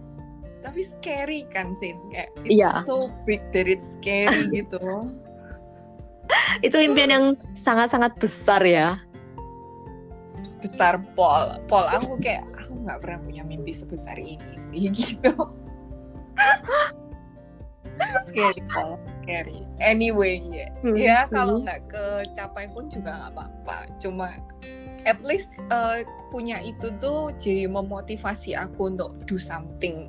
[0.62, 2.70] Tapi scary kan sih kayak it's Iya.
[2.86, 4.78] so big that it's scary gitu.
[6.64, 8.96] Itu impian yang sangat-sangat besar ya
[10.62, 15.34] besar pol pol aku kayak aku nggak pernah punya mimpi sebesar ini sih gitu
[18.24, 21.30] scary pol scary anyway ya Hmm, ya hmm.
[21.30, 24.34] kalau nggak kecapai pun juga nggak apa-apa cuma
[25.02, 30.08] at least eh, punya itu tuh jadi memotivasi aku untuk do something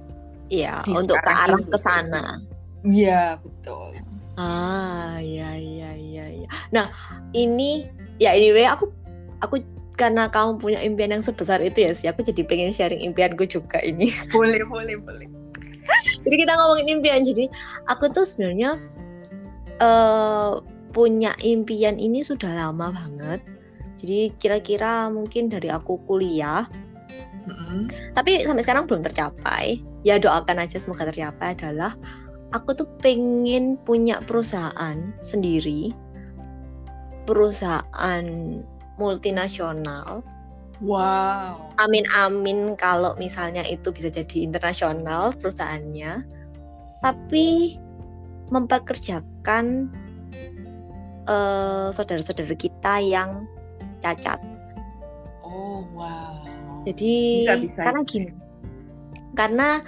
[0.54, 2.38] Iya, untuk ke arah ke sana.
[2.86, 3.89] iya betul
[4.34, 6.48] Ah, iya iya iya iya.
[6.70, 6.89] Nah,
[7.34, 7.86] ini
[8.18, 8.89] ya anyway aku
[9.42, 9.62] aku
[9.93, 13.77] karena kamu punya impian yang sebesar itu ya sih, aku jadi pengen sharing impianku juga
[13.86, 14.10] ini.
[14.36, 15.43] boleh boleh boleh
[16.23, 17.21] jadi kita ngomongin impian.
[17.23, 17.45] Jadi
[17.88, 18.79] aku tuh sebenarnya
[19.82, 20.51] eh
[20.93, 23.41] punya impian ini sudah lama banget.
[23.99, 26.67] Jadi kira-kira mungkin dari aku kuliah,
[27.47, 27.88] Mm-mm.
[28.12, 29.79] tapi sampai sekarang belum tercapai.
[30.03, 31.95] Ya doakan aja semoga tercapai adalah
[32.51, 35.95] aku tuh pengen punya perusahaan sendiri,
[37.23, 38.25] perusahaan
[39.01, 40.21] multinasional.
[40.84, 46.21] wow Amin amin kalau misalnya itu bisa jadi internasional perusahaannya,
[47.01, 47.77] tapi
[48.53, 49.89] mempekerjakan
[51.25, 53.49] eh, saudara-saudara kita yang
[54.03, 54.38] cacat.
[55.41, 56.38] oh wow
[56.84, 58.29] Jadi Bisa, bisa, karena gini,
[59.39, 59.79] karena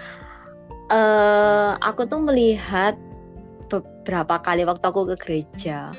[0.88, 2.96] eh aku tuh melihat
[3.68, 5.92] beberapa kali waktu aku ke gereja.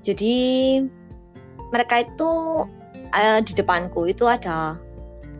[0.00, 0.36] Jadi
[1.70, 2.30] mereka itu
[3.14, 4.78] eh, di depanku itu ada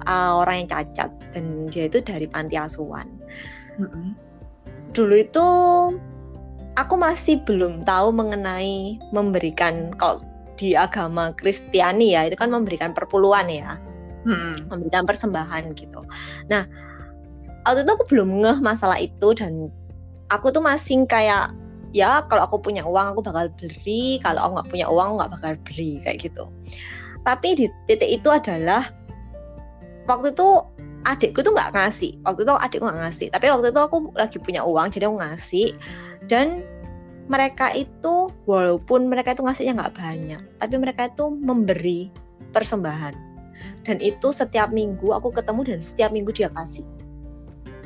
[0.06, 3.06] eh, orang yang cacat dan dia itu dari panti asuhan.
[3.78, 4.14] Mm-mm.
[4.90, 5.46] Dulu itu
[6.74, 10.22] aku masih belum tahu mengenai memberikan kalau
[10.60, 13.80] di agama Kristiani ya itu kan memberikan perpuluhan ya
[14.28, 14.68] Mm-mm.
[14.68, 16.04] memberikan persembahan gitu.
[16.52, 16.68] Nah,
[17.64, 19.72] waktu itu aku belum ngeh masalah itu dan
[20.28, 21.52] aku tuh masih kayak
[21.90, 25.33] ya kalau aku punya uang aku bakal beli, kalau aku nggak punya uang aku nggak
[25.37, 26.44] bakal beli kayak gitu.
[27.26, 28.88] Tapi di titik itu adalah
[30.09, 30.48] waktu itu
[31.05, 32.12] adikku tuh nggak ngasih.
[32.24, 33.26] Waktu itu adikku nggak ngasih.
[33.33, 35.68] Tapi waktu itu aku lagi punya uang jadi aku ngasih
[36.31, 36.64] dan
[37.31, 42.11] mereka itu walaupun mereka itu ngasihnya nggak banyak, tapi mereka itu memberi
[42.50, 43.14] persembahan
[43.87, 46.83] dan itu setiap minggu aku ketemu dan setiap minggu dia kasih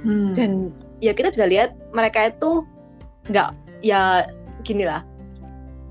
[0.04, 0.36] Hmm.
[0.36, 0.68] dan
[1.00, 2.60] ya kita bisa lihat mereka itu
[3.32, 4.24] nggak ya
[4.64, 5.04] gini lah.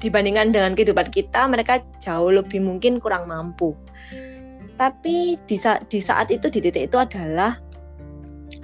[0.01, 3.77] Dibandingkan dengan kehidupan kita mereka jauh lebih mungkin kurang mampu.
[4.75, 7.55] Tapi di saat di saat itu di titik itu adalah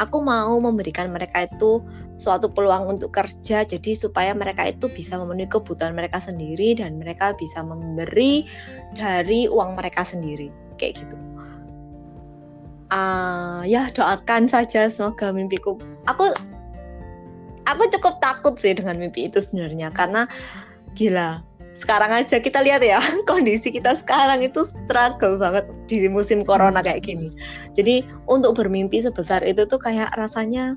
[0.01, 1.79] aku mau memberikan mereka itu
[2.19, 7.31] suatu peluang untuk kerja jadi supaya mereka itu bisa memenuhi kebutuhan mereka sendiri dan mereka
[7.39, 8.43] bisa memberi
[8.97, 10.51] dari uang mereka sendiri.
[10.75, 11.15] Kayak gitu.
[12.89, 15.77] Uh, ya doakan saja semoga mimpiku.
[16.09, 16.25] Aku
[17.69, 20.25] aku cukup takut sih dengan mimpi itu sebenarnya karena
[20.97, 21.45] gila
[21.79, 27.05] sekarang aja kita lihat ya kondisi kita sekarang itu struggle banget di musim corona kayak
[27.05, 27.31] gini.
[27.77, 30.75] Jadi untuk bermimpi sebesar itu tuh kayak rasanya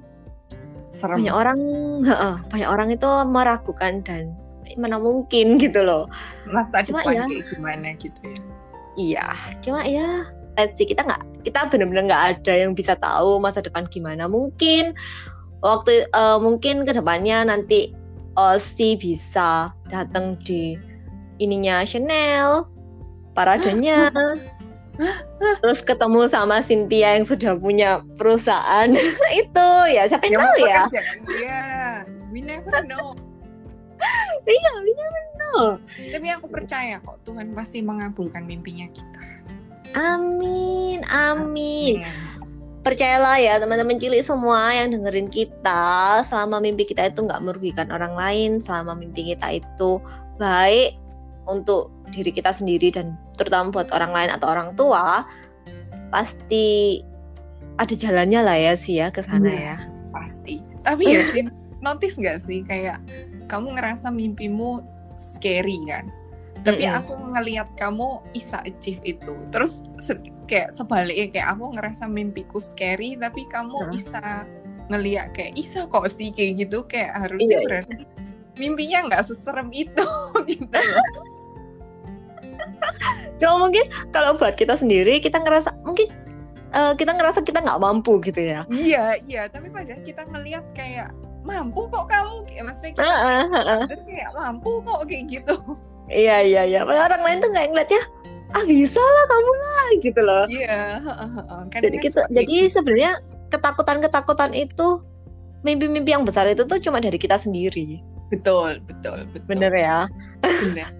[0.92, 1.24] Serem.
[1.24, 1.60] banyak orang
[2.06, 4.36] uh, banyak orang itu meragukan dan
[4.78, 6.06] mana mungkin gitu loh.
[6.46, 7.26] Masa cuma ya.
[7.26, 8.40] gimana gitu ya?
[8.92, 9.26] Iya
[9.64, 10.28] cuma ya
[10.60, 14.28] let's see kita nggak kita benar-benar nggak ada yang bisa tahu masa depan gimana.
[14.28, 14.94] Mungkin
[15.62, 17.94] waktu uh, mungkin ke depannya nanti
[18.32, 20.74] Osi bisa datang di
[21.36, 22.66] ininya Chanel
[23.32, 24.08] paradenya.
[25.64, 28.88] Terus ketemu sama Cynthia yang sudah punya perusahaan.
[29.42, 30.84] Itu ya siapa yang, tahu ya?
[31.40, 31.62] iya
[32.28, 33.16] we never know.
[34.44, 35.60] Iya we never know.
[35.96, 39.22] Tapi aku percaya kok Tuhan pasti mengabulkan mimpinya kita.
[39.92, 42.00] Amin, amin.
[42.82, 48.18] Percayalah ya teman-teman cilik semua yang dengerin kita selama mimpi kita itu nggak merugikan orang
[48.18, 50.02] lain, selama mimpi kita itu
[50.42, 50.98] baik
[51.46, 55.22] untuk diri kita sendiri dan terutama buat orang lain atau orang tua,
[56.10, 56.98] pasti
[57.78, 59.76] ada jalannya lah ya sih ya ke sana ya, ya.
[60.10, 60.58] Pasti.
[60.82, 61.46] Tapi ya sih,
[61.86, 62.98] notice nggak sih kayak
[63.46, 64.82] kamu ngerasa mimpimu
[65.14, 66.10] scary kan?
[66.62, 67.00] tapi mm -hmm.
[67.02, 69.82] aku ngelihat kamu bisa achieve itu terus
[70.46, 73.90] kayak sebaliknya kayak aku ngerasa mimpiku scary tapi kamu huh?
[73.90, 74.46] bisa
[74.90, 78.02] ngelihat kayak isa kok sih kayak gitu kayak harusnya iya, berarti
[78.60, 80.06] mimpinya nggak seserem itu
[80.50, 80.80] gitu
[83.42, 86.06] Cuma mungkin kalau buat kita sendiri kita ngerasa mungkin
[86.70, 88.62] uh, kita ngerasa kita nggak mampu gitu ya.
[88.70, 91.10] Iya iya tapi padahal kita ngelihat kayak
[91.42, 93.84] mampu kok kamu kayak maksudnya kita uh, uh, uh.
[94.06, 95.56] kayak mampu kok kayak gitu.
[96.06, 96.80] Iya iya iya.
[96.86, 98.02] Orang lain tuh nggak ngeliatnya
[98.52, 100.44] ah bisa lah kamu lah gitu loh.
[100.48, 100.80] Iya.
[101.72, 103.12] Kan jadi kita jadi sebenarnya
[103.52, 105.00] ketakutan-ketakutan itu
[105.62, 108.00] mimpi-mimpi yang besar itu tuh cuma dari kita sendiri.
[108.32, 109.48] Betul betul betul.
[109.48, 109.98] Bener ya.
[110.40, 110.90] Bener.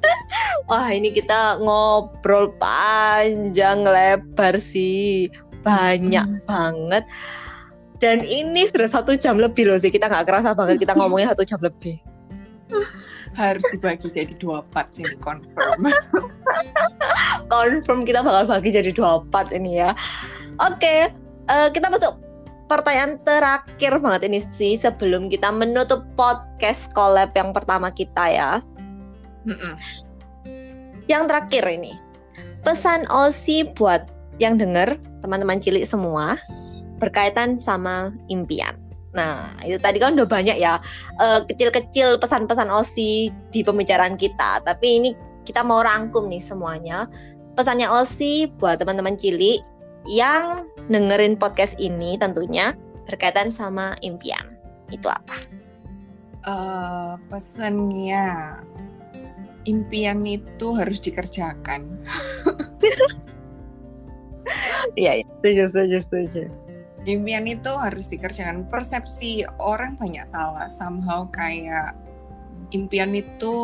[0.70, 5.28] Wah ini kita ngobrol panjang lebar sih
[5.60, 6.44] banyak hmm.
[6.48, 7.04] banget
[8.00, 11.44] dan ini sudah satu jam lebih loh sih kita nggak kerasa banget kita ngomongnya satu
[11.44, 12.00] jam lebih
[13.34, 15.90] harus dibagi jadi dua part sih confirm.
[17.50, 19.90] Confirm kita bakal bagi jadi dua part ini ya.
[20.62, 20.98] Oke okay,
[21.50, 22.18] uh, eh, kita masuk
[22.70, 28.50] pertanyaan terakhir banget ini sih sebelum kita menutup podcast collab yang pertama kita ya.
[29.40, 29.74] Mm -mm.
[31.08, 31.96] yang terakhir ini
[32.60, 34.04] pesan Osi buat
[34.36, 36.36] yang denger teman-teman cilik semua
[37.00, 38.76] berkaitan sama impian
[39.10, 40.78] Nah, itu tadi kan udah banyak ya
[41.18, 44.62] uh, kecil-kecil pesan-pesan Osi di pembicaraan kita.
[44.62, 45.10] Tapi ini
[45.42, 47.10] kita mau rangkum nih semuanya.
[47.58, 49.58] Pesannya Osi buat teman-teman cilik
[50.06, 52.78] yang dengerin podcast ini tentunya
[53.10, 54.54] berkaitan sama impian.
[54.94, 55.36] Itu apa?
[56.40, 58.56] Uh, pesannya
[59.66, 61.98] impian itu harus dikerjakan.
[64.98, 66.69] Iya, iya, setuju, setuju, setuju
[67.08, 68.68] impian itu harus dikerjakan.
[68.68, 70.68] Persepsi orang banyak salah.
[70.68, 71.96] Somehow kayak
[72.70, 73.54] impian itu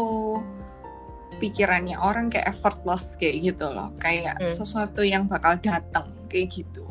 [1.36, 3.92] pikirannya orang kayak effortless kayak gitu loh.
[4.00, 4.48] Kayak hmm.
[4.48, 6.86] sesuatu yang bakal datang kayak gitu.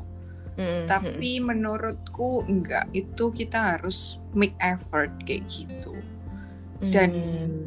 [0.56, 0.88] Hmm.
[0.88, 2.88] tapi menurutku enggak.
[2.96, 6.00] Itu kita harus make effort kayak gitu.
[6.80, 7.64] Dan hmm.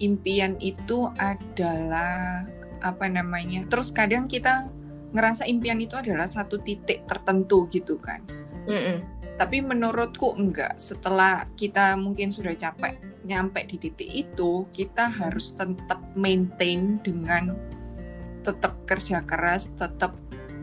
[0.00, 2.48] impian itu adalah
[2.80, 3.68] apa namanya?
[3.68, 4.72] Terus kadang kita
[5.14, 8.22] ngerasa impian itu adalah satu titik tertentu gitu kan.
[8.66, 8.98] Mm -mm.
[9.36, 10.80] Tapi menurutku enggak.
[10.80, 12.96] Setelah kita mungkin sudah capek
[13.28, 17.52] nyampe di titik itu, kita harus tetap maintain dengan
[18.40, 20.14] tetap kerja keras, tetap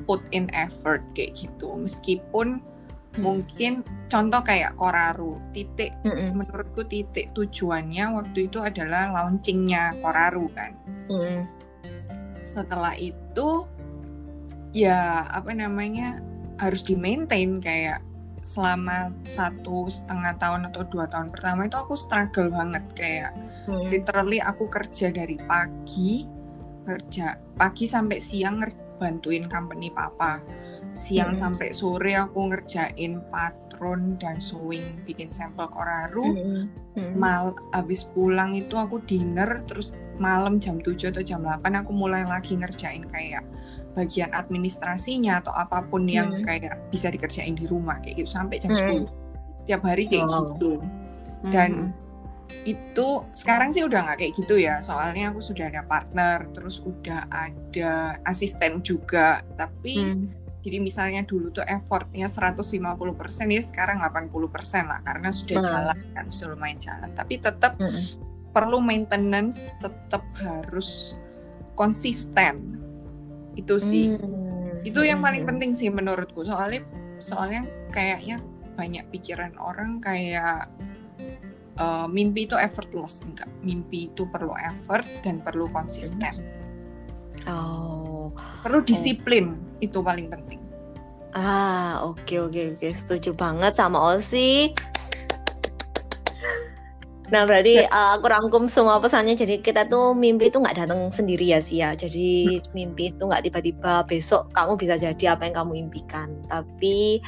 [0.07, 1.75] put in effort kayak gitu.
[1.75, 3.21] Meskipun mm.
[3.21, 6.29] mungkin contoh kayak Koraru, titik mm -mm.
[6.33, 10.71] menurutku titik tujuannya waktu itu adalah launchingnya Koraru kan.
[11.11, 11.45] Mm.
[12.43, 13.67] Setelah itu
[14.73, 16.19] ya apa namanya
[16.57, 18.01] harus di maintain kayak
[18.43, 23.31] selama satu setengah tahun atau dua tahun pertama itu aku struggle banget kayak
[23.71, 23.87] hmm.
[23.87, 26.27] literally aku kerja dari pagi
[26.83, 28.59] kerja pagi sampai siang
[28.99, 30.43] bantuin company papa
[30.91, 31.39] siang hmm.
[31.39, 36.63] sampai sore aku ngerjain patron dan sewing bikin sampel koraru hmm.
[36.99, 37.13] Hmm.
[37.15, 42.21] mal abis pulang itu aku dinner terus malam jam 7 atau jam 8 aku mulai
[42.27, 43.41] lagi ngerjain kayak
[43.93, 46.43] bagian administrasinya atau apa pun yang hmm.
[46.43, 49.05] kayak bisa dikerjain di rumah kayak gitu sampai jam hmm.
[49.05, 50.57] 10 tiap hari kayak oh.
[50.57, 50.81] gitu
[51.53, 52.65] dan hmm.
[52.67, 57.29] itu sekarang sih udah nggak kayak gitu ya soalnya aku sudah ada partner terus udah
[57.29, 60.27] ada asisten juga tapi Hmm.
[60.63, 65.69] jadi misalnya dulu tuh effortnya 150% ya sekarang 80% lah karena sudah Hmm.
[65.69, 68.03] jalan kan sudah lumayan jalan tapi tetap Mm-mm.
[68.55, 71.13] perlu maintenance tetap harus
[71.75, 72.79] konsisten
[73.53, 74.81] itu sih Hmm.
[74.83, 75.55] itu yang paling Hmm.
[75.55, 76.81] penting sih menurutku soalnya
[77.17, 78.41] soalnya kayaknya
[78.73, 80.67] banyak pikiran orang kayak
[81.73, 86.33] eh, mimpi itu effortless enggak mimpi itu perlu effort dan perlu konsisten
[87.43, 88.29] Oh.
[88.63, 90.61] perlu disiplin itu paling penting
[91.33, 94.69] Ah, oke oke oke, setuju banget sama Osi.
[97.31, 99.33] Nah, berarti uh, aku rangkum semua pesannya.
[99.37, 101.95] Jadi kita tuh mimpi itu nggak datang sendiri ya sih ya.
[101.95, 106.29] Jadi mimpi itu nggak tiba-tiba besok kamu bisa jadi apa yang kamu impikan.
[106.51, 107.23] Tapi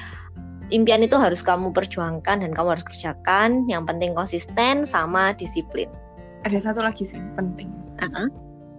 [0.74, 3.64] impian itu harus kamu perjuangkan dan kamu harus kerjakan.
[3.72, 5.88] Yang penting konsisten sama disiplin.
[6.46, 8.30] ada satu lagi sih penting Uh-uh.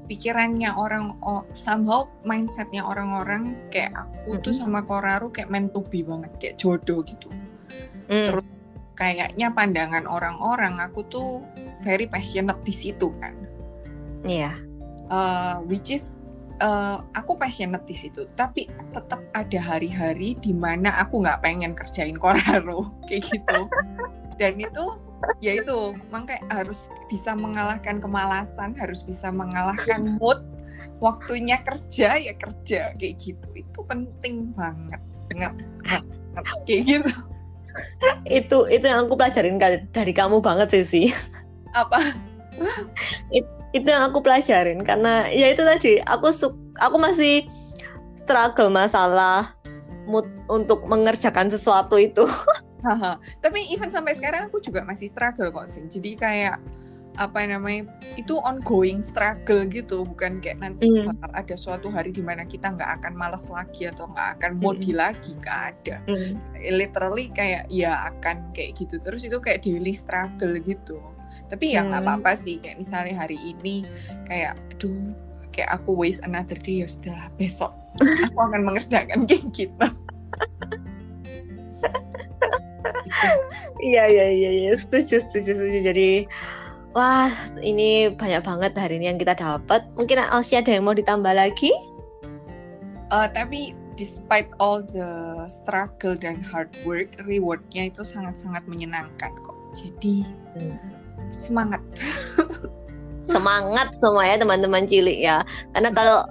[0.06, 4.62] pikirannya orang oh, somehow mindsetnya orang-orang kayak aku tuh Mm-mm.
[4.62, 7.26] sama Koraru kayak meant to be banget kayak jodoh gitu
[8.06, 8.22] Hmm.
[8.22, 8.45] Terus
[8.96, 11.44] kayaknya pandangan orang-orang aku tuh
[11.84, 13.46] very passionate di situ kan
[14.26, 14.52] Iya.
[15.06, 16.18] Uh, which is
[16.58, 22.18] uh, aku passionate di situ tapi tetap ada hari-hari di mana aku nggak pengen kerjain
[22.18, 23.60] Koraro kayak gitu
[24.36, 24.84] dan itu
[25.40, 30.42] ya itu makanya harus bisa mengalahkan kemalasan harus bisa mengalahkan mood
[31.00, 35.00] waktunya kerja ya kerja kayak gitu itu penting banget
[35.32, 35.54] banget.
[36.68, 37.12] kayak gitu
[38.26, 39.60] Itu itu yang aku pelajarin
[39.92, 41.06] dari kamu banget sih sih.
[41.76, 42.00] apa
[43.76, 47.44] itu yang aku pelajarin karena ya itu tadi aku suk aku masih
[48.16, 49.52] struggle masalah
[50.08, 52.24] mood untuk mengerjakan sesuatu itu.
[53.44, 55.84] Tapi even sampai sekarang aku juga masih struggle kok sih.
[55.90, 56.56] Jadi kayak
[57.16, 62.44] apa namanya itu ongoing struggle gitu, bukan kayak nanti bakal ada suatu hari di mana
[62.44, 65.96] kita nggak akan malas lagi atau nggak akan moody lagi, nggak ada.
[66.70, 71.00] Literally kayak ya akan kayak gitu terus itu kayak daily struggle gitu.
[71.48, 72.10] Tapi ya nggak Hmm.
[72.20, 73.84] apa-apa sih kayak misalnya hari ini
[74.28, 75.12] kayak aduh
[75.52, 77.72] kayak aku waste another day ya sudah besok
[78.28, 79.86] aku akan mengerjakan kayak gitu.
[83.80, 86.10] iya iya iya iya setuju setuju setuju jadi
[86.96, 87.28] wah
[87.60, 91.70] ini banyak banget hari ini yang kita dapat mungkin Alsi ada yang mau ditambah lagi
[93.06, 95.06] Uh, tapi despite all the
[95.46, 99.54] struggle dan hard work, rewardnya itu sangat-sangat menyenangkan kok.
[99.78, 100.26] Jadi
[100.58, 100.74] Hmm.
[101.30, 101.78] semangat.
[103.26, 105.42] semangat semua ya teman-teman cilik ya
[105.74, 106.22] karena kalau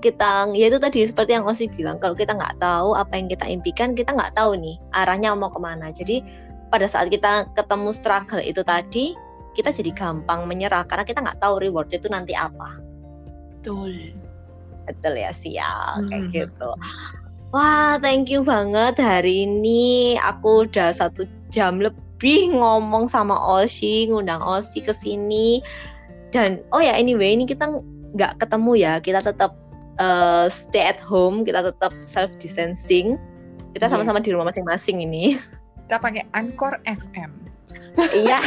[0.00, 3.44] kita ya itu tadi seperti yang Osi bilang kalau kita nggak tahu apa yang kita
[3.46, 6.24] impikan kita nggak tahu nih arahnya mau ke mana jadi
[6.72, 9.12] pada saat kita ketemu struggle itu tadi
[9.58, 12.78] kita jadi gampang menyerah karena kita nggak tahu rewardnya itu nanti apa.
[13.58, 14.14] Betul.
[14.88, 16.70] betul ya sih ya kayak gitu.
[17.52, 20.16] Wah thank you banget hari ini.
[20.22, 25.60] Aku udah satu jam lebih ngomong sama Osi ngundang Osi ke sini.
[26.32, 27.68] Dan oh ya anyway ini kita
[28.16, 28.94] nggak ketemu ya.
[29.04, 29.52] Kita tetap
[30.00, 31.44] uh, stay at home.
[31.44, 33.20] Kita tetap self distancing
[33.78, 33.92] kita Iya.
[33.94, 35.38] sama-sama di rumah masing-masing ini.
[35.86, 37.30] Kita pakai Anchor FM.
[38.14, 38.38] Iya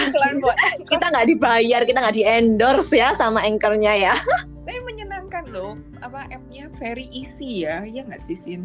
[0.92, 4.16] kita nggak dibayar kita nggak di endorse ya sama anchornya ya
[4.62, 5.76] Tapi menyenangkan loh.
[6.00, 7.84] Apa app-nya very easy ya?
[7.84, 8.64] Ya nggak sih Sin?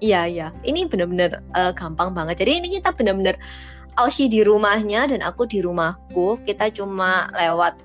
[0.00, 2.40] Iya iya, ini bener-bener uh, gampang banget.
[2.40, 3.36] Jadi ini kita bener-bener
[4.00, 6.40] Ausi di rumahnya dan aku di rumahku.
[6.48, 7.76] Kita cuma lewat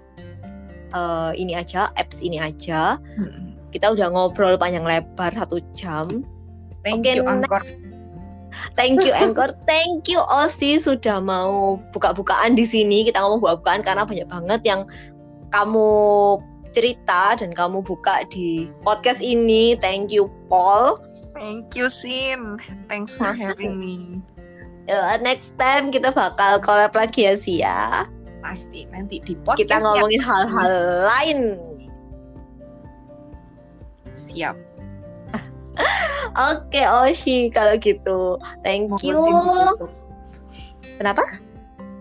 [0.96, 2.96] uh, ini aja, apps ini aja.
[3.20, 3.60] Mm-mm.
[3.76, 6.24] Kita udah ngobrol panjang lebar satu jam.
[6.88, 7.60] Thank Oke, you Anchor.
[8.76, 13.08] Thank you Anchor, thank you Osi sudah mau buka-bukaan di sini.
[13.08, 14.82] Kita ngomong buka-bukaan karena banyak banget yang
[15.50, 15.90] kamu
[16.76, 19.74] cerita dan kamu buka di podcast ini.
[19.80, 21.02] Thank you Paul.
[21.34, 22.62] Thank you Sin.
[22.90, 24.22] Thanks for having me.
[24.86, 28.06] Uh, next time kita bakal collab lagi ya sih ya.
[28.42, 30.74] Pasti nanti di podcast Kita ngomongin hal-hal
[31.10, 31.40] lain.
[34.18, 34.58] siap.
[36.38, 38.38] Oke Oshi kalau gitu.
[38.62, 39.18] Thank Monggo you.
[39.18, 39.90] Ditutup.
[41.02, 41.24] Kenapa?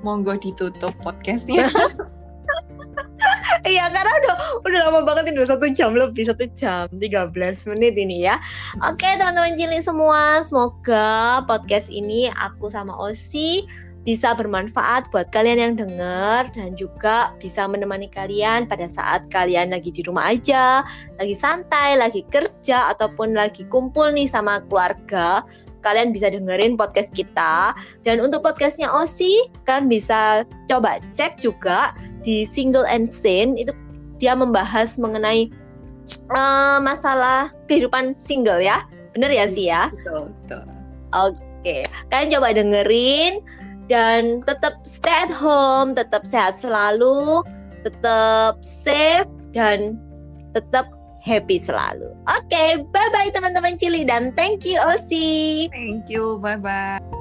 [0.04, 1.66] Monggo ditutup podcastnya.
[3.66, 7.34] Iya karena udah udah lama banget ini udah satu jam lebih satu jam 13
[7.74, 8.38] menit ini ya.
[8.86, 13.66] Oke teman-teman cilik semua, semoga podcast ini aku sama Osi
[14.06, 19.90] bisa bermanfaat buat kalian yang dengar dan juga bisa menemani kalian pada saat kalian lagi
[19.90, 20.86] di rumah aja,
[21.18, 25.42] lagi santai, lagi kerja ataupun lagi kumpul nih sama keluarga.
[25.84, 27.70] kalian bisa dengerin podcast kita.
[28.02, 29.38] Dan untuk podcastnya Osi,
[29.70, 31.94] kalian bisa coba cek juga
[32.26, 33.70] di Single and Sane itu
[34.18, 35.46] dia membahas mengenai
[36.34, 38.82] uh, masalah kehidupan single ya.
[39.14, 39.94] Bener ya sih ya?
[39.94, 40.66] Betul, betul.
[41.14, 43.32] Oke, kalian coba dengerin
[43.86, 47.42] dan tetap stay at home, tetap sehat selalu,
[47.86, 49.98] tetap safe dan
[50.54, 50.90] tetap
[51.22, 52.10] happy selalu.
[52.30, 55.66] Oke, bye bye teman-teman Cili dan thank you Osi.
[55.74, 57.15] Thank you, bye bye.